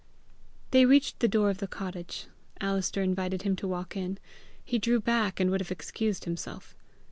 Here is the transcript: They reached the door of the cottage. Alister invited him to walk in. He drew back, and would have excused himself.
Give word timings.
They 0.71 0.83
reached 0.85 1.19
the 1.19 1.27
door 1.27 1.51
of 1.51 1.59
the 1.59 1.67
cottage. 1.67 2.25
Alister 2.59 3.03
invited 3.03 3.43
him 3.43 3.55
to 3.57 3.67
walk 3.67 3.95
in. 3.95 4.17
He 4.65 4.79
drew 4.79 4.99
back, 4.99 5.39
and 5.39 5.51
would 5.51 5.61
have 5.61 5.69
excused 5.69 6.25
himself. 6.25 6.75